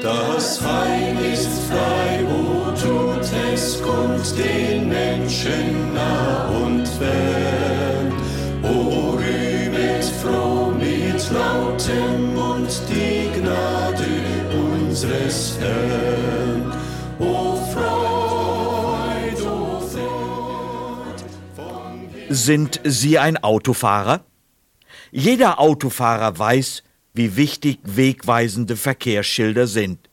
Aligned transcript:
Das 0.00 0.58
Heil 0.64 1.16
ist 1.34 1.50
frei, 1.68 2.24
wo 2.26 2.70
tut 2.70 3.30
es, 3.52 3.82
kommt 3.82 4.38
den 4.38 4.88
Menschen 4.88 5.92
nah 5.92 6.48
und 6.48 6.88
fern. 6.88 8.12
O 8.62 9.18
rühmet 9.18 10.04
froh 10.22 10.70
mit 10.70 11.30
lautem 11.30 12.34
Mund 12.34 12.70
die 12.88 13.38
Gnade 13.38 14.06
unseres 14.50 15.58
Herrn. 15.60 16.72
O 17.18 17.56
Freud, 17.66 19.42
o 19.42 19.78
Freud. 19.78 21.22
Sind 22.30 22.80
Sie 22.82 23.18
ein 23.18 23.36
Autofahrer? 23.36 24.24
Jeder 25.10 25.60
Autofahrer 25.60 26.38
weiß, 26.38 26.82
wie 27.14 27.36
wichtig 27.36 27.78
wegweisende 27.84 28.76
Verkehrsschilder 28.76 29.66
sind. 29.66 30.08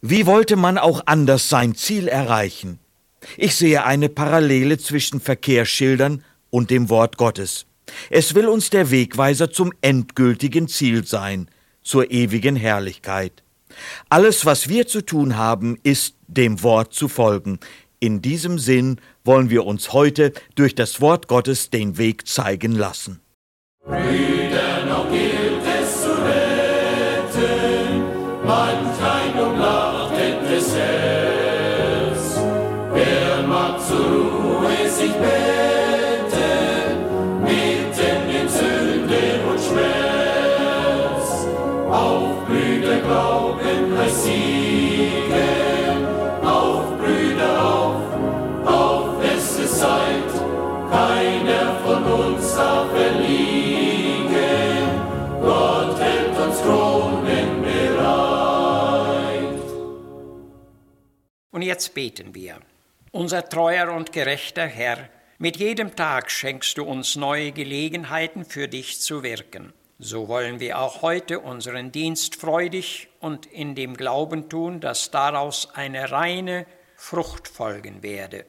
Wie 0.00 0.26
wollte 0.26 0.56
man 0.56 0.78
auch 0.78 1.02
anders 1.06 1.48
sein 1.48 1.74
Ziel 1.74 2.08
erreichen? 2.08 2.78
Ich 3.36 3.54
sehe 3.54 3.84
eine 3.84 4.08
Parallele 4.08 4.78
zwischen 4.78 5.20
Verkehrsschildern 5.20 6.24
und 6.50 6.70
dem 6.70 6.90
Wort 6.90 7.16
Gottes. 7.16 7.66
Es 8.10 8.34
will 8.34 8.48
uns 8.48 8.70
der 8.70 8.90
Wegweiser 8.90 9.50
zum 9.50 9.72
endgültigen 9.80 10.68
Ziel 10.68 11.04
sein, 11.04 11.48
zur 11.82 12.10
ewigen 12.10 12.56
Herrlichkeit. 12.56 13.42
Alles, 14.08 14.44
was 14.44 14.68
wir 14.68 14.86
zu 14.86 15.02
tun 15.02 15.36
haben, 15.36 15.78
ist 15.82 16.16
dem 16.26 16.62
Wort 16.62 16.92
zu 16.92 17.08
folgen. 17.08 17.58
In 18.00 18.20
diesem 18.20 18.58
Sinn 18.58 19.00
wollen 19.24 19.50
wir 19.50 19.64
uns 19.64 19.92
heute 19.92 20.32
durch 20.56 20.74
das 20.74 21.00
Wort 21.00 21.28
Gottes 21.28 21.70
den 21.70 21.96
Weg 21.96 22.26
zeigen 22.26 22.72
lassen. 22.72 23.20
Brüder, 23.84 24.84
noch 24.86 25.08
gilt 25.10 25.51
Und 61.62 61.62
jetzt 61.62 61.94
beten 61.94 62.34
wir. 62.34 62.58
Unser 63.12 63.48
treuer 63.48 63.92
und 63.92 64.12
gerechter 64.12 64.66
Herr, 64.66 65.08
mit 65.38 65.58
jedem 65.58 65.94
Tag 65.94 66.30
schenkst 66.30 66.76
du 66.76 66.82
uns 66.82 67.14
neue 67.14 67.52
Gelegenheiten 67.52 68.44
für 68.44 68.66
dich 68.66 69.00
zu 69.00 69.22
wirken. 69.22 69.72
So 70.04 70.26
wollen 70.26 70.58
wir 70.58 70.80
auch 70.80 71.02
heute 71.02 71.38
unseren 71.38 71.92
Dienst 71.92 72.34
freudig 72.34 73.06
und 73.20 73.46
in 73.46 73.76
dem 73.76 73.96
Glauben 73.96 74.48
tun, 74.48 74.80
dass 74.80 75.12
daraus 75.12 75.76
eine 75.76 76.10
reine 76.10 76.66
Frucht 76.96 77.46
folgen 77.46 78.02
werde. 78.02 78.44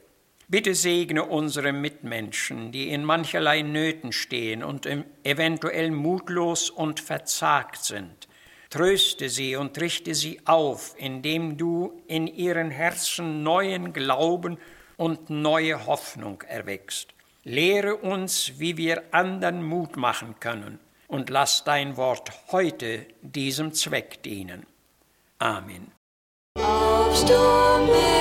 Bitte 0.48 0.74
segne 0.74 1.24
unsere 1.24 1.72
Mitmenschen, 1.72 2.72
die 2.72 2.88
in 2.88 3.04
mancherlei 3.04 3.62
Nöten 3.62 4.10
stehen 4.10 4.64
und 4.64 4.88
eventuell 5.22 5.92
mutlos 5.92 6.70
und 6.70 6.98
verzagt 6.98 7.84
sind. 7.84 8.26
Tröste 8.68 9.28
sie 9.28 9.54
und 9.54 9.80
richte 9.80 10.16
sie 10.16 10.40
auf, 10.46 10.96
indem 10.98 11.56
du 11.56 12.02
in 12.08 12.26
ihren 12.26 12.72
Herzen 12.72 13.44
neuen 13.44 13.92
Glauben 13.92 14.58
und 14.96 15.30
neue 15.30 15.86
Hoffnung 15.86 16.42
erweckst. 16.48 17.14
Lehre 17.44 17.94
uns, 17.94 18.54
wie 18.58 18.76
wir 18.76 19.04
anderen 19.12 19.62
Mut 19.62 19.96
machen 19.96 20.34
können 20.40 20.80
und 21.08 21.30
lass 21.30 21.64
dein 21.64 21.96
Wort 21.96 22.32
heute 22.52 23.06
diesem 23.22 23.72
Zweck 23.72 24.22
dienen. 24.22 24.66
Amen. 25.38 25.92
Aufsturm 26.56 27.86
bewegte 27.86 28.13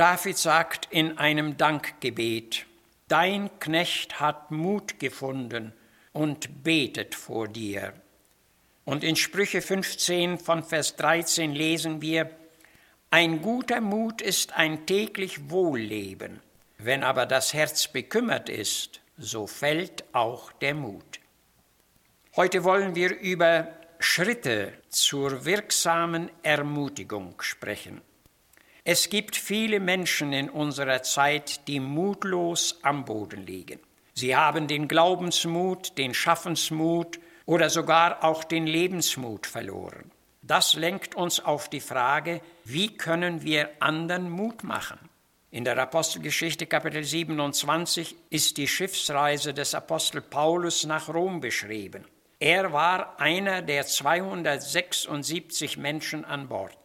David 0.00 0.38
sagt 0.38 0.88
in 0.90 1.18
einem 1.18 1.58
Dankgebet, 1.58 2.64
Dein 3.08 3.50
Knecht 3.60 4.18
hat 4.18 4.50
Mut 4.50 4.98
gefunden 4.98 5.74
und 6.14 6.64
betet 6.64 7.14
vor 7.14 7.48
dir. 7.48 7.92
Und 8.86 9.04
in 9.04 9.14
Sprüche 9.14 9.60
15 9.60 10.38
von 10.38 10.62
Vers 10.62 10.96
13 10.96 11.52
lesen 11.52 12.00
wir, 12.00 12.30
Ein 13.10 13.42
guter 13.42 13.82
Mut 13.82 14.22
ist 14.22 14.54
ein 14.54 14.86
täglich 14.86 15.50
Wohlleben, 15.50 16.40
wenn 16.78 17.04
aber 17.04 17.26
das 17.26 17.52
Herz 17.52 17.86
bekümmert 17.86 18.48
ist, 18.48 19.02
so 19.18 19.46
fällt 19.46 20.04
auch 20.14 20.50
der 20.50 20.72
Mut. 20.72 21.20
Heute 22.36 22.64
wollen 22.64 22.94
wir 22.94 23.18
über 23.18 23.68
Schritte 23.98 24.72
zur 24.88 25.44
wirksamen 25.44 26.30
Ermutigung 26.42 27.34
sprechen. 27.42 28.00
Es 28.84 29.10
gibt 29.10 29.36
viele 29.36 29.78
Menschen 29.78 30.32
in 30.32 30.48
unserer 30.48 31.02
Zeit, 31.02 31.68
die 31.68 31.80
mutlos 31.80 32.78
am 32.82 33.04
Boden 33.04 33.44
liegen. 33.44 33.78
Sie 34.14 34.34
haben 34.34 34.68
den 34.68 34.88
Glaubensmut, 34.88 35.96
den 35.98 36.14
Schaffensmut 36.14 37.20
oder 37.46 37.68
sogar 37.68 38.24
auch 38.24 38.44
den 38.44 38.66
Lebensmut 38.66 39.46
verloren. 39.46 40.10
Das 40.42 40.74
lenkt 40.74 41.14
uns 41.14 41.40
auf 41.40 41.68
die 41.68 41.80
Frage, 41.80 42.40
wie 42.64 42.96
können 42.96 43.42
wir 43.42 43.70
anderen 43.80 44.30
Mut 44.30 44.64
machen? 44.64 44.98
In 45.50 45.64
der 45.64 45.76
Apostelgeschichte 45.78 46.66
Kapitel 46.66 47.04
27 47.04 48.16
ist 48.30 48.56
die 48.56 48.68
Schiffsreise 48.68 49.52
des 49.52 49.74
Apostel 49.74 50.20
Paulus 50.22 50.86
nach 50.86 51.08
Rom 51.08 51.40
beschrieben. 51.40 52.04
Er 52.38 52.72
war 52.72 53.20
einer 53.20 53.60
der 53.60 53.84
276 53.84 55.76
Menschen 55.76 56.24
an 56.24 56.48
Bord. 56.48 56.79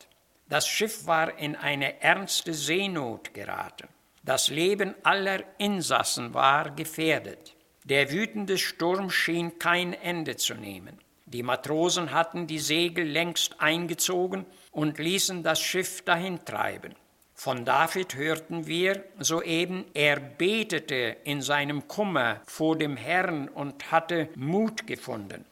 Das 0.47 0.67
Schiff 0.67 1.07
war 1.07 1.39
in 1.39 1.55
eine 1.55 2.01
ernste 2.01 2.53
Seenot 2.53 3.33
geraten. 3.33 3.87
Das 4.23 4.49
Leben 4.49 4.93
aller 5.03 5.43
Insassen 5.57 6.33
war 6.33 6.69
gefährdet. 6.71 7.55
Der 7.83 8.11
wütende 8.11 8.57
Sturm 8.57 9.09
schien 9.09 9.57
kein 9.57 9.93
Ende 9.93 10.35
zu 10.35 10.53
nehmen. 10.53 10.99
Die 11.25 11.41
Matrosen 11.41 12.11
hatten 12.11 12.45
die 12.45 12.59
Segel 12.59 13.05
längst 13.05 13.59
eingezogen 13.59 14.45
und 14.71 14.99
ließen 14.99 15.41
das 15.41 15.59
Schiff 15.59 16.03
dahintreiben. 16.03 16.93
Von 17.33 17.65
David 17.65 18.15
hörten 18.15 18.67
wir 18.67 19.03
soeben, 19.19 19.85
er 19.93 20.19
betete 20.19 21.17
in 21.23 21.41
seinem 21.41 21.87
Kummer 21.87 22.41
vor 22.45 22.77
dem 22.77 22.95
Herrn 22.95 23.49
und 23.49 23.91
hatte 23.91 24.29
Mut 24.35 24.87
gefunden. 24.87 25.43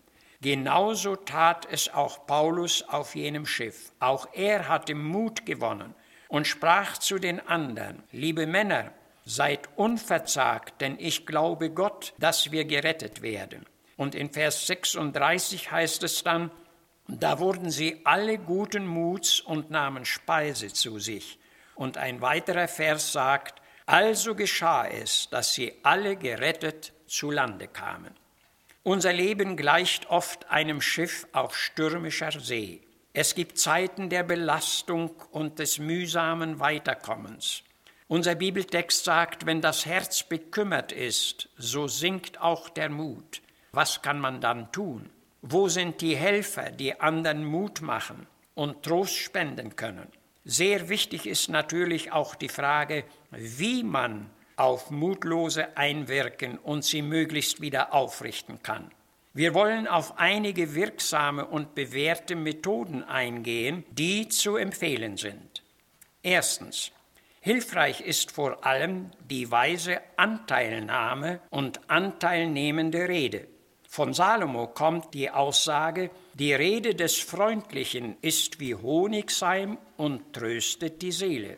Genauso 0.43 1.15
tat 1.15 1.65
es 1.71 1.93
auch 1.93 2.27
Paulus 2.27 2.83
auf 2.89 3.15
jenem 3.15 3.45
Schiff. 3.45 3.93
Auch 4.01 4.27
er 4.33 4.67
hatte 4.67 4.93
Mut 4.93 5.45
gewonnen 5.45 5.95
und 6.27 6.47
sprach 6.47 6.97
zu 6.97 7.17
den 7.17 7.39
anderen, 7.47 8.03
liebe 8.11 8.45
Männer, 8.45 8.91
seid 9.23 9.69
unverzagt, 9.77 10.81
denn 10.81 10.97
ich 10.99 11.25
glaube 11.25 11.69
Gott, 11.69 12.13
dass 12.19 12.51
wir 12.51 12.65
gerettet 12.65 13.21
werden. 13.21 13.65
Und 13.95 14.15
in 14.15 14.33
Vers 14.33 14.67
36 14.67 15.71
heißt 15.71 16.03
es 16.03 16.25
dann, 16.25 16.51
da 17.07 17.39
wurden 17.39 17.69
sie 17.71 18.01
alle 18.03 18.37
guten 18.37 18.85
Muts 18.85 19.39
und 19.39 19.71
nahmen 19.71 20.03
Speise 20.03 20.73
zu 20.73 20.99
sich. 20.99 21.39
Und 21.75 21.97
ein 21.97 22.19
weiterer 22.19 22.67
Vers 22.67 23.13
sagt, 23.13 23.61
also 23.85 24.35
geschah 24.35 24.87
es, 24.87 25.29
dass 25.29 25.53
sie 25.53 25.73
alle 25.83 26.17
gerettet 26.17 26.91
zu 27.07 27.31
Lande 27.31 27.69
kamen. 27.69 28.13
Unser 28.85 29.13
Leben 29.13 29.55
gleicht 29.55 30.09
oft 30.09 30.49
einem 30.51 30.81
Schiff 30.81 31.25
auf 31.31 31.55
stürmischer 31.55 32.31
See. 32.31 32.81
Es 33.13 33.33
gibt 33.33 33.57
Zeiten 33.57 34.09
der 34.09 34.23
Belastung 34.23 35.11
und 35.31 35.59
des 35.59 35.79
mühsamen 35.79 36.59
Weiterkommens. 36.59 37.63
Unser 38.09 38.35
Bibeltext 38.35 39.05
sagt, 39.05 39.45
wenn 39.45 39.61
das 39.61 39.85
Herz 39.85 40.23
bekümmert 40.23 40.91
ist, 40.91 41.47
so 41.55 41.87
sinkt 41.87 42.41
auch 42.41 42.67
der 42.67 42.89
Mut. 42.89 43.41
Was 43.71 44.01
kann 44.01 44.19
man 44.19 44.41
dann 44.41 44.69
tun? 44.73 45.09
Wo 45.41 45.69
sind 45.69 46.01
die 46.01 46.17
Helfer, 46.17 46.69
die 46.69 46.99
anderen 46.99 47.45
Mut 47.45 47.81
machen 47.81 48.27
und 48.53 48.83
Trost 48.83 49.15
spenden 49.15 49.77
können? 49.77 50.09
Sehr 50.43 50.89
wichtig 50.89 51.25
ist 51.25 51.47
natürlich 51.47 52.11
auch 52.11 52.35
die 52.35 52.49
Frage, 52.49 53.05
wie 53.31 53.81
man 53.83 54.29
auf 54.55 54.91
Mutlose 54.91 55.77
einwirken 55.77 56.57
und 56.57 56.83
sie 56.83 57.01
möglichst 57.01 57.61
wieder 57.61 57.93
aufrichten 57.93 58.61
kann. 58.63 58.91
Wir 59.33 59.53
wollen 59.55 59.87
auf 59.87 60.19
einige 60.19 60.75
wirksame 60.75 61.45
und 61.45 61.73
bewährte 61.73 62.35
Methoden 62.35 63.03
eingehen, 63.03 63.83
die 63.89 64.27
zu 64.29 64.57
empfehlen 64.57 65.17
sind. 65.17 65.63
Erstens. 66.21 66.91
Hilfreich 67.41 67.99
ist 67.99 68.31
vor 68.31 68.65
allem 68.65 69.11
die 69.29 69.51
weise 69.51 69.99
Anteilnahme 70.15 71.41
und 71.49 71.89
anteilnehmende 71.89 73.09
Rede. 73.09 73.47
Von 73.89 74.13
Salomo 74.13 74.67
kommt 74.67 75.13
die 75.13 75.29
Aussage, 75.29 76.09
die 76.35 76.53
Rede 76.53 76.95
des 76.95 77.19
Freundlichen 77.19 78.15
ist 78.21 78.59
wie 78.59 78.73
Honigseim 78.73 79.77
und 79.97 80.33
tröstet 80.33 81.01
die 81.01 81.11
Seele. 81.11 81.57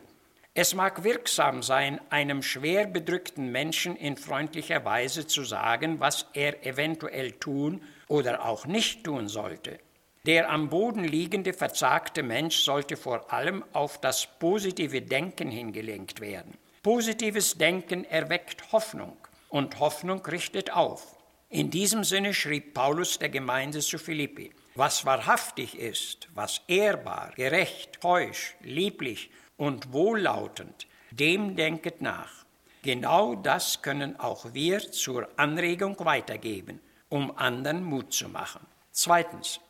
Es 0.58 0.72
mag 0.72 1.04
wirksam 1.04 1.62
sein, 1.62 2.00
einem 2.08 2.42
schwer 2.42 2.86
bedrückten 2.86 3.52
Menschen 3.52 3.94
in 3.94 4.16
freundlicher 4.16 4.86
Weise 4.86 5.26
zu 5.26 5.44
sagen, 5.44 6.00
was 6.00 6.28
er 6.32 6.64
eventuell 6.64 7.32
tun 7.32 7.82
oder 8.08 8.42
auch 8.42 8.64
nicht 8.64 9.04
tun 9.04 9.28
sollte. 9.28 9.78
Der 10.24 10.48
am 10.48 10.70
Boden 10.70 11.04
liegende, 11.04 11.52
verzagte 11.52 12.22
Mensch 12.22 12.56
sollte 12.56 12.96
vor 12.96 13.34
allem 13.34 13.64
auf 13.74 14.00
das 14.00 14.26
positive 14.38 15.02
Denken 15.02 15.50
hingelenkt 15.50 16.22
werden. 16.22 16.56
Positives 16.82 17.58
Denken 17.58 18.06
erweckt 18.06 18.72
Hoffnung 18.72 19.18
und 19.50 19.78
Hoffnung 19.78 20.24
richtet 20.24 20.72
auf. 20.72 21.18
In 21.50 21.70
diesem 21.70 22.02
Sinne 22.02 22.32
schrieb 22.32 22.72
Paulus 22.72 23.18
der 23.18 23.28
Gemeinde 23.28 23.80
zu 23.80 23.98
Philippi, 23.98 24.52
was 24.74 25.04
wahrhaftig 25.04 25.78
ist, 25.78 26.28
was 26.34 26.62
ehrbar, 26.66 27.32
gerecht, 27.36 28.00
keusch, 28.00 28.54
lieblich 28.62 29.28
und 29.56 29.92
wohllautend, 29.92 30.86
dem 31.10 31.56
denket 31.56 32.00
nach. 32.00 32.44
Genau 32.82 33.34
das 33.34 33.82
können 33.82 34.18
auch 34.20 34.54
wir 34.54 34.92
zur 34.92 35.28
Anregung 35.36 35.96
weitergeben, 36.00 36.80
um 37.08 37.36
anderen 37.36 37.82
Mut 37.84 38.12
zu 38.12 38.28
machen. 38.28 38.60
Zweitens. 38.92 39.60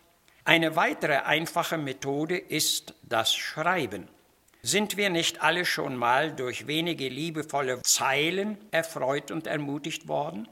Eine 0.44 0.76
weitere 0.76 1.16
einfache 1.16 1.76
Methode 1.76 2.38
ist 2.38 2.94
das 3.02 3.34
Schreiben. 3.34 4.06
Sind 4.62 4.96
wir 4.96 5.10
nicht 5.10 5.42
alle 5.42 5.64
schon 5.64 5.96
mal 5.96 6.36
durch 6.36 6.68
wenige 6.68 7.08
liebevolle 7.08 7.82
Zeilen 7.82 8.56
erfreut 8.70 9.32
und 9.32 9.48
ermutigt 9.48 10.06
worden? 10.06 10.48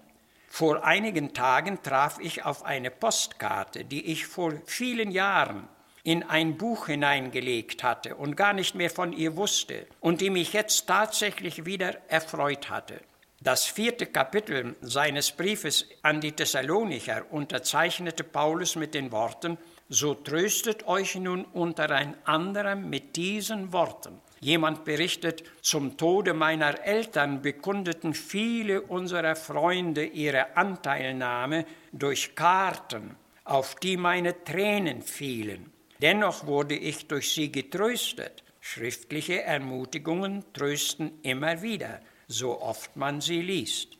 Vor 0.48 0.84
einigen 0.84 1.32
Tagen 1.32 1.82
traf 1.82 2.18
ich 2.20 2.44
auf 2.44 2.64
eine 2.64 2.90
Postkarte, 2.90 3.84
die 3.84 4.06
ich 4.06 4.26
vor 4.26 4.54
vielen 4.66 5.12
Jahren 5.12 5.68
in 6.04 6.22
ein 6.22 6.56
Buch 6.56 6.86
hineingelegt 6.86 7.82
hatte 7.82 8.14
und 8.14 8.36
gar 8.36 8.52
nicht 8.52 8.74
mehr 8.74 8.90
von 8.90 9.12
ihr 9.12 9.36
wusste 9.36 9.86
und 10.00 10.20
die 10.20 10.30
mich 10.30 10.52
jetzt 10.52 10.86
tatsächlich 10.86 11.64
wieder 11.64 11.96
erfreut 12.08 12.70
hatte. 12.70 13.00
Das 13.40 13.64
vierte 13.64 14.06
Kapitel 14.06 14.74
seines 14.80 15.32
Briefes 15.32 15.86
an 16.02 16.20
die 16.20 16.32
Thessalonicher 16.32 17.24
unterzeichnete 17.30 18.24
Paulus 18.24 18.76
mit 18.76 18.94
den 18.94 19.12
Worten, 19.12 19.58
so 19.90 20.14
tröstet 20.14 20.86
euch 20.86 21.14
nun 21.16 21.44
untereinander 21.44 22.74
mit 22.74 23.16
diesen 23.16 23.72
Worten. 23.72 24.20
Jemand 24.40 24.84
berichtet, 24.84 25.42
zum 25.60 25.96
Tode 25.96 26.32
meiner 26.32 26.84
Eltern 26.84 27.42
bekundeten 27.42 28.14
viele 28.14 28.82
unserer 28.82 29.36
Freunde 29.36 30.04
ihre 30.04 30.56
Anteilnahme 30.56 31.66
durch 31.92 32.34
Karten, 32.34 33.16
auf 33.44 33.74
die 33.76 33.96
meine 33.96 34.42
Tränen 34.44 35.02
fielen. 35.02 35.73
Dennoch 36.04 36.46
wurde 36.46 36.76
ich 36.76 37.06
durch 37.06 37.32
sie 37.32 37.50
getröstet. 37.50 38.44
Schriftliche 38.60 39.40
Ermutigungen 39.40 40.44
trösten 40.52 41.18
immer 41.22 41.62
wieder, 41.62 42.02
so 42.28 42.60
oft 42.60 42.94
man 42.94 43.22
sie 43.22 43.40
liest. 43.40 43.96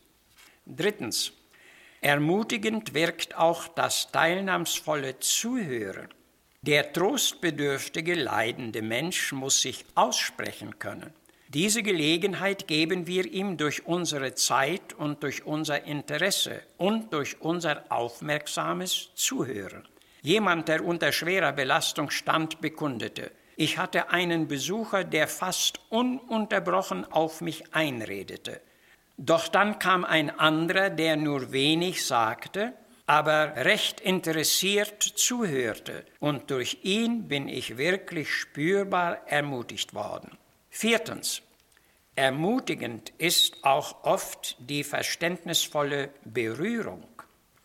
Drittens. 0.66 1.32
Ermutigend 2.02 2.92
wirkt 2.92 3.34
auch 3.38 3.68
das 3.68 4.12
teilnahmsvolle 4.12 5.18
Zuhören. 5.20 6.08
Der 6.60 6.92
trostbedürftige, 6.92 8.12
leidende 8.12 8.82
Mensch 8.82 9.32
muss 9.32 9.62
sich 9.62 9.86
aussprechen 9.94 10.78
können. 10.78 11.10
Diese 11.48 11.82
Gelegenheit 11.82 12.68
geben 12.68 13.06
wir 13.06 13.24
ihm 13.24 13.56
durch 13.56 13.86
unsere 13.86 14.34
Zeit 14.34 14.92
und 14.92 15.22
durch 15.22 15.46
unser 15.46 15.84
Interesse 15.84 16.60
und 16.76 17.14
durch 17.14 17.40
unser 17.40 17.90
aufmerksames 17.90 19.08
Zuhören. 19.14 19.88
Jemand, 20.24 20.68
der 20.68 20.82
unter 20.82 21.12
schwerer 21.12 21.52
Belastung 21.52 22.08
stand, 22.08 22.62
bekundete, 22.62 23.30
ich 23.56 23.76
hatte 23.76 24.08
einen 24.08 24.48
Besucher, 24.48 25.04
der 25.04 25.28
fast 25.28 25.80
ununterbrochen 25.90 27.04
auf 27.12 27.42
mich 27.42 27.74
einredete. 27.74 28.62
Doch 29.18 29.48
dann 29.48 29.78
kam 29.78 30.02
ein 30.02 30.30
anderer, 30.30 30.88
der 30.88 31.16
nur 31.16 31.52
wenig 31.52 32.06
sagte, 32.06 32.72
aber 33.04 33.54
recht 33.56 34.00
interessiert 34.00 35.02
zuhörte, 35.02 36.06
und 36.20 36.50
durch 36.50 36.78
ihn 36.84 37.28
bin 37.28 37.46
ich 37.46 37.76
wirklich 37.76 38.32
spürbar 38.32 39.28
ermutigt 39.28 39.92
worden. 39.92 40.38
Viertens. 40.70 41.42
Ermutigend 42.16 43.12
ist 43.18 43.62
auch 43.62 44.04
oft 44.04 44.56
die 44.58 44.84
verständnisvolle 44.84 46.10
Berührung. 46.24 47.06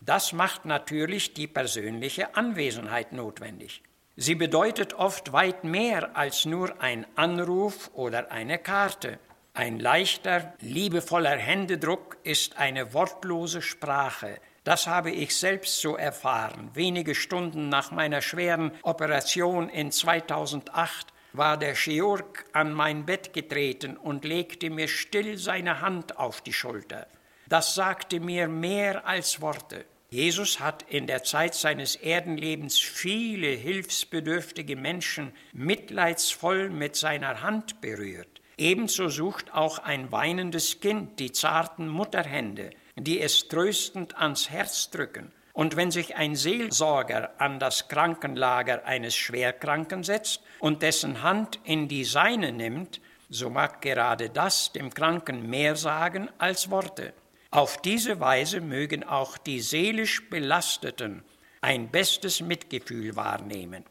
Das 0.00 0.32
macht 0.32 0.64
natürlich 0.64 1.34
die 1.34 1.46
persönliche 1.46 2.34
Anwesenheit 2.34 3.12
notwendig. 3.12 3.82
Sie 4.16 4.34
bedeutet 4.34 4.94
oft 4.94 5.32
weit 5.32 5.64
mehr 5.64 6.16
als 6.16 6.44
nur 6.44 6.80
ein 6.82 7.06
Anruf 7.16 7.90
oder 7.94 8.30
eine 8.30 8.58
Karte. 8.58 9.18
Ein 9.54 9.78
leichter, 9.78 10.54
liebevoller 10.60 11.36
Händedruck 11.36 12.18
ist 12.22 12.58
eine 12.58 12.92
wortlose 12.94 13.62
Sprache, 13.62 14.40
das 14.64 14.86
habe 14.86 15.10
ich 15.10 15.34
selbst 15.34 15.80
so 15.80 15.96
erfahren. 15.96 16.70
Wenige 16.74 17.14
Stunden 17.14 17.70
nach 17.70 17.92
meiner 17.92 18.20
schweren 18.20 18.72
Operation 18.82 19.70
in 19.70 19.90
2008 19.90 21.06
war 21.32 21.56
der 21.56 21.74
Chirurg 21.74 22.44
an 22.52 22.72
mein 22.72 23.06
Bett 23.06 23.32
getreten 23.32 23.96
und 23.96 24.24
legte 24.24 24.68
mir 24.68 24.88
still 24.88 25.38
seine 25.38 25.80
Hand 25.80 26.18
auf 26.18 26.42
die 26.42 26.52
Schulter. 26.52 27.06
Das 27.50 27.74
sagte 27.74 28.20
mir 28.20 28.46
mehr 28.46 29.08
als 29.08 29.40
Worte. 29.40 29.84
Jesus 30.08 30.60
hat 30.60 30.84
in 30.88 31.08
der 31.08 31.24
Zeit 31.24 31.56
seines 31.56 31.96
Erdenlebens 31.96 32.78
viele 32.78 33.48
hilfsbedürftige 33.48 34.76
Menschen 34.76 35.32
mitleidsvoll 35.52 36.70
mit 36.70 36.94
seiner 36.94 37.42
Hand 37.42 37.80
berührt. 37.80 38.40
Ebenso 38.56 39.08
sucht 39.08 39.52
auch 39.52 39.80
ein 39.80 40.12
weinendes 40.12 40.78
Kind 40.78 41.18
die 41.18 41.32
zarten 41.32 41.88
Mutterhände, 41.88 42.70
die 42.94 43.20
es 43.20 43.48
tröstend 43.48 44.16
ans 44.16 44.48
Herz 44.48 44.88
drücken. 44.90 45.32
Und 45.52 45.74
wenn 45.74 45.90
sich 45.90 46.14
ein 46.14 46.36
Seelsorger 46.36 47.32
an 47.38 47.58
das 47.58 47.88
Krankenlager 47.88 48.84
eines 48.84 49.16
Schwerkranken 49.16 50.04
setzt 50.04 50.40
und 50.60 50.82
dessen 50.82 51.24
Hand 51.24 51.58
in 51.64 51.88
die 51.88 52.04
seine 52.04 52.52
nimmt, 52.52 53.00
so 53.28 53.50
mag 53.50 53.82
gerade 53.82 54.30
das 54.30 54.70
dem 54.70 54.94
Kranken 54.94 55.50
mehr 55.50 55.74
sagen 55.74 56.28
als 56.38 56.70
Worte. 56.70 57.12
Auf 57.52 57.82
diese 57.82 58.20
Weise 58.20 58.60
mögen 58.60 59.02
auch 59.02 59.36
die 59.36 59.60
seelisch 59.60 60.30
Belasteten 60.30 61.24
ein 61.60 61.90
bestes 61.90 62.40
Mitgefühl 62.40 63.16
wahrnehmen. 63.16 63.84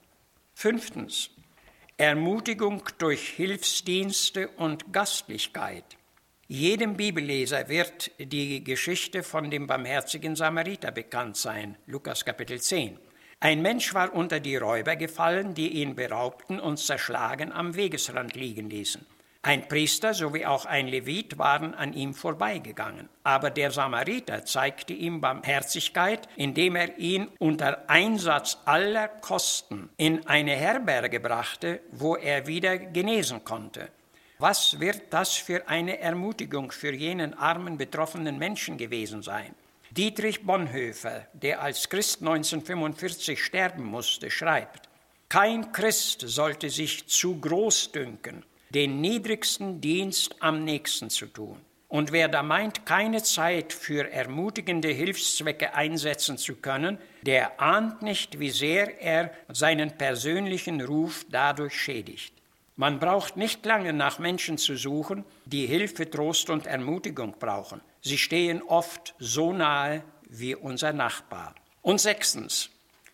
Fünftens. 0.54 1.30
Ermutigung 1.98 2.84
durch 3.00 3.28
Hilfsdienste 3.28 4.48
und 4.48 4.94
Gastlichkeit. 4.94 5.84
Jedem 6.48 6.96
Bibelleser 6.96 7.68
wird 7.68 8.12
die 8.18 8.63
Geschichte 8.63 9.24
von 9.24 9.51
dem 9.51 9.68
barmherzigen 9.68 10.38
Samariter 10.38 10.92
bekannt 10.92 11.36
sein, 11.36 11.78
Lukas 11.86 12.24
Kapitel 12.24 12.62
10. 12.62 12.98
Ein 13.42 13.62
Mensch 13.62 13.94
war 13.94 14.13
unter 14.13 14.39
die 14.39 14.56
Räuber 14.56 14.96
gefallen, 14.96 15.54
die 15.54 15.82
ihn 15.82 15.96
beraubten 15.96 16.62
und 16.62 16.78
zerschlagen 16.78 17.51
am 17.51 17.75
Wegesrand 17.75 18.36
liegen 18.36 18.70
ließen. 18.70 19.06
Ein 19.41 19.69
Priester 19.69 20.13
sowie 20.13 20.46
auch 20.46 20.65
ein 20.65 20.89
Levit 20.89 21.38
waren 21.38 21.74
an 21.74 21.93
ihm 21.93 22.13
vorbeigegangen, 22.13 23.08
aber 23.24 23.50
der 23.50 23.72
Samariter 23.72 24.43
zeigte 24.43 24.91
ihm 24.91 25.22
Barmherzigkeit, 25.22 26.27
indem 26.36 26.75
er 26.75 26.98
ihn 26.98 27.29
unter 27.39 27.89
Einsatz 27.89 28.58
aller 28.65 29.08
Kosten 29.08 29.89
in 29.96 30.27
eine 30.27 30.51
Herberge 30.51 31.22
brachte, 31.22 31.79
wo 31.91 32.17
er 32.17 32.48
wieder 32.48 32.77
genesen 32.77 33.46
konnte. 33.46 33.89
Was 34.39 34.77
wird 34.81 35.03
das 35.12 35.36
für 35.36 35.69
eine 35.69 36.00
Ermutigung 36.00 36.72
für 36.72 36.93
jenen 36.93 37.34
armen 37.34 37.77
betroffenen 37.77 38.38
Menschen 38.38 38.77
gewesen 38.77 39.22
sein? 39.22 39.55
Dietrich 39.91 40.46
Bonhoeffer, 40.46 41.27
der 41.31 41.62
als 41.62 41.89
Christ 41.89 42.19
1945 42.19 43.41
sterben 43.41 43.86
musste, 43.86 44.29
schreibt, 44.29 44.89
kein 45.29 45.72
Christ 45.72 46.24
sollte 46.27 46.69
sich 46.69 47.08
zu 47.08 47.39
groß 47.39 47.93
dünken, 47.93 48.43
den 48.73 49.01
niedrigsten 49.01 49.81
Dienst 49.81 50.35
am 50.39 50.63
nächsten 50.63 51.09
zu 51.09 51.25
tun. 51.25 51.57
Und 51.88 52.11
wer 52.11 52.27
da 52.27 52.43
meint, 52.43 52.85
keine 52.85 53.23
Zeit 53.23 53.73
für 53.73 54.11
ermutigende 54.11 54.89
Hilfszwecke 54.89 55.73
einsetzen 55.73 56.38
zu 56.38 56.55
können, 56.55 56.99
der 57.23 57.59
ahnt 57.59 58.03
nicht, 58.03 58.39
wie 58.39 58.51
sehr 58.51 59.01
er 59.01 59.31
seinen 59.51 59.97
persönlichen 59.97 60.81
Ruf 60.81 61.25
dadurch 61.31 61.73
schädigt. 61.73 62.33
Man 62.75 62.99
braucht 62.99 63.38
nicht 63.38 63.65
lange 63.65 63.91
nach 63.91 64.19
Menschen 64.19 64.57
zu 64.59 64.77
suchen, 64.77 65.25
die 65.45 65.65
Hilfe, 65.65 66.09
Trost 66.09 66.51
und 66.51 66.67
Ermutigung 66.67 67.35
brauchen. 67.39 67.81
Sie 68.01 68.17
stehen 68.17 68.61
oft 68.61 69.15
so 69.17 69.51
nahe 69.51 70.03
wie 70.29 70.55
unser 70.55 70.93
Nachbar. 70.93 71.55
Und 71.81 71.99
sechstens, 71.99 72.69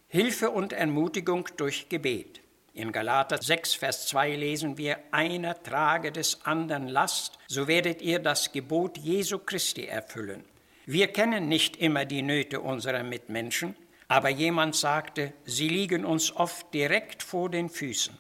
Hilfe 0.07 0.51
und 0.51 0.73
Ermutigung 0.73 1.47
durch 1.57 1.89
Gebet. 1.89 2.41
In 2.75 2.91
Galater 2.91 3.41
6, 3.41 3.75
Vers 3.75 4.05
2 4.07 4.35
lesen 4.35 4.77
wir, 4.77 4.97
einer 5.11 5.63
trage 5.63 6.11
des 6.11 6.45
anderen 6.45 6.89
Last, 6.89 7.39
so 7.47 7.69
werdet 7.69 8.01
ihr 8.01 8.19
das 8.19 8.51
Gebot 8.51 8.97
Jesu 8.97 9.39
Christi 9.39 9.85
erfüllen. 9.85 10.43
Wir 10.85 11.07
kennen 11.07 11.47
nicht 11.47 11.77
immer 11.77 12.03
die 12.03 12.21
Nöte 12.21 12.59
unserer 12.59 13.03
Mitmenschen, 13.03 13.77
aber 14.09 14.27
jemand 14.27 14.75
sagte, 14.75 15.31
sie 15.45 15.69
liegen 15.69 16.03
uns 16.03 16.35
oft 16.35 16.73
direkt 16.73 17.23
vor 17.23 17.49
den 17.49 17.69
Füßen. 17.69 18.17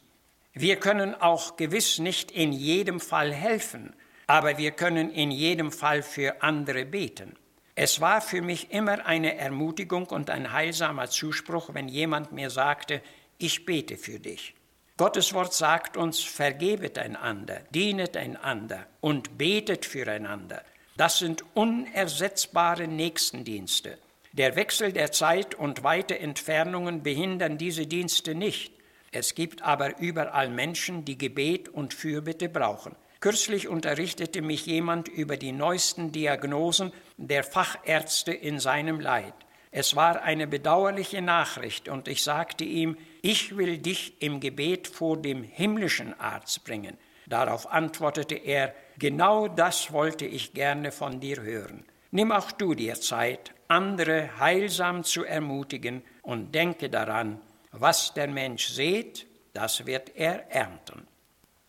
Wir 0.53 0.77
können 0.77 1.15
auch 1.15 1.57
gewiss 1.57 1.99
nicht 1.99 2.31
in 2.31 2.53
jedem 2.53 3.01
Fall 3.01 3.33
helfen, 3.33 3.93
aber 4.25 4.57
wir 4.57 4.71
können 4.71 5.11
in 5.11 5.31
jedem 5.31 5.69
Fall 5.69 6.01
für 6.01 6.41
andere 6.41 6.85
beten. 6.85 7.35
Es 7.75 7.99
war 7.99 8.21
für 8.21 8.41
mich 8.41 8.71
immer 8.71 9.05
eine 9.05 9.35
Ermutigung 9.35 10.05
und 10.05 10.29
ein 10.29 10.53
heilsamer 10.53 11.09
Zuspruch, 11.09 11.73
wenn 11.73 11.89
jemand 11.89 12.31
mir 12.31 12.49
sagte, 12.49 13.01
ich 13.37 13.65
bete 13.65 13.97
für 13.97 14.19
dich. 14.19 14.53
Gottes 14.97 15.33
Wort 15.33 15.53
sagt 15.53 15.97
uns, 15.97 16.21
vergebet 16.21 16.97
einander, 16.97 17.61
dienet 17.71 18.15
einander 18.15 18.87
und 19.01 19.37
betet 19.37 19.85
füreinander. 19.85 20.63
Das 20.95 21.19
sind 21.19 21.43
unersetzbare 21.53 22.87
Nächstendienste. 22.87 23.97
Der 24.31 24.55
Wechsel 24.55 24.93
der 24.93 25.11
Zeit 25.11 25.55
und 25.55 25.83
weite 25.83 26.17
Entfernungen 26.19 27.03
behindern 27.03 27.57
diese 27.57 27.87
Dienste 27.87 28.35
nicht. 28.35 28.73
Es 29.11 29.35
gibt 29.35 29.61
aber 29.61 29.99
überall 29.99 30.49
Menschen, 30.49 31.05
die 31.05 31.17
Gebet 31.17 31.69
und 31.69 31.93
Fürbitte 31.93 32.49
brauchen. 32.49 32.95
Kürzlich 33.19 33.67
unterrichtete 33.67 34.41
mich 34.41 34.65
jemand 34.65 35.07
über 35.07 35.35
die 35.35 35.51
neuesten 35.51 36.11
Diagnosen 36.11 36.91
der 37.17 37.43
Fachärzte 37.43 38.33
in 38.33 38.59
seinem 38.59 38.99
Leid. 38.99 39.33
Es 39.77 39.93
war 39.93 40.21
eine 40.21 40.47
bedauerliche 40.47 41.21
Nachricht 41.21 41.89
und 41.89 42.07
ich 42.07 42.23
sagte 42.23 42.63
ihm, 42.63 42.95
ich 43.21 43.57
will 43.57 43.77
dich 43.77 44.21
im 44.21 44.39
Gebet 44.39 44.87
vor 44.87 45.17
dem 45.17 45.43
himmlischen 45.43 46.17
Arzt 46.17 46.63
bringen. 46.63 46.97
Darauf 47.27 47.69
antwortete 47.69 48.35
er, 48.35 48.73
genau 48.97 49.49
das 49.49 49.91
wollte 49.91 50.25
ich 50.25 50.53
gerne 50.53 50.93
von 50.93 51.19
dir 51.19 51.41
hören. 51.41 51.83
Nimm 52.11 52.31
auch 52.31 52.53
du 52.53 52.73
dir 52.73 52.95
Zeit, 52.95 53.53
andere 53.67 54.39
heilsam 54.39 55.03
zu 55.03 55.25
ermutigen 55.25 56.03
und 56.21 56.55
denke 56.55 56.89
daran, 56.89 57.41
was 57.73 58.13
der 58.13 58.29
Mensch 58.29 58.69
sät, 58.69 59.27
das 59.51 59.85
wird 59.85 60.15
er 60.15 60.49
ernten. 60.51 61.05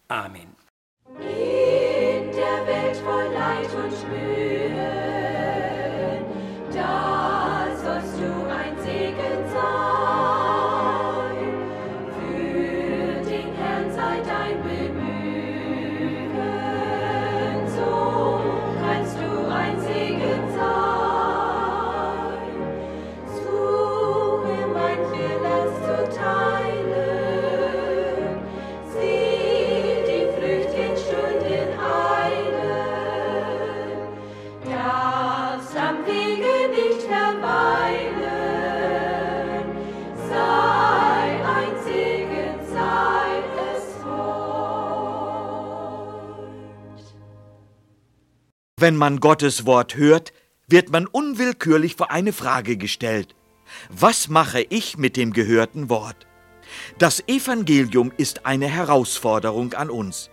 Amen. 0.07 0.55
In 1.19 2.31
der 2.31 2.67
Welt 2.69 2.97
voll 2.99 3.33
Leid 3.33 3.75
und 3.75 4.09
Mühe, 4.11 4.15
Wenn 48.87 48.95
man 48.95 49.19
Gottes 49.19 49.66
Wort 49.66 49.97
hört, 49.97 50.33
wird 50.69 50.93
man 50.93 51.09
unwillkürlich 51.09 51.97
vor 51.97 52.12
eine 52.12 52.33
Frage 52.33 52.76
gestellt. 52.76 53.35
Was 53.88 54.28
mache 54.28 54.61
ich 54.61 54.97
mit 54.97 55.16
dem 55.16 55.33
gehörten 55.33 55.90
Wort? 55.90 56.28
Das 56.97 57.21
Evangelium 57.26 58.12
ist 58.16 58.47
eine 58.47 58.69
Herausforderung 58.69 59.75
an 59.75 59.90
uns. 59.90 60.31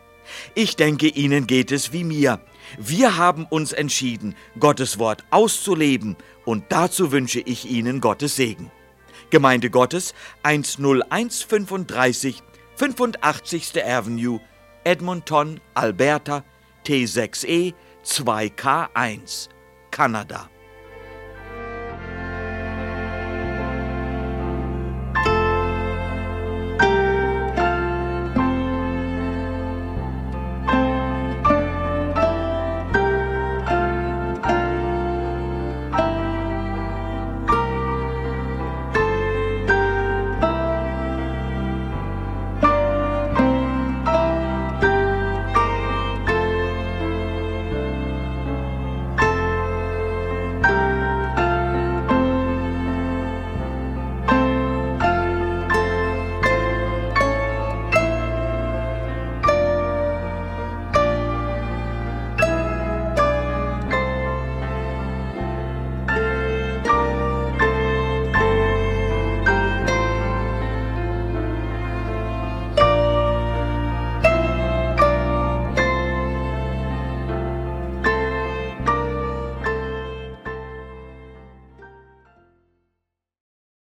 Ich 0.53 0.75
denke, 0.75 1.07
Ihnen 1.07 1.47
geht 1.47 1.71
es 1.71 1.93
wie 1.93 2.03
mir. 2.03 2.41
Wir 2.77 3.17
haben 3.17 3.47
uns 3.47 3.73
entschieden, 3.73 4.35
Gottes 4.59 4.99
Wort 4.99 5.23
auszuleben 5.31 6.15
und 6.45 6.65
dazu 6.69 7.11
wünsche 7.11 7.39
ich 7.39 7.67
Ihnen 7.67 8.01
Gottes 8.01 8.35
Segen. 8.35 8.69
Gemeinde 9.31 9.71
Gottes 9.71 10.13
10135 10.43 12.43
85. 12.75 13.83
Avenue, 13.83 14.39
Edmonton, 14.83 15.59
Alberta, 15.73 16.43
T6E 16.85 17.73
2K1, 18.03 19.47
Kanada. 19.91 20.52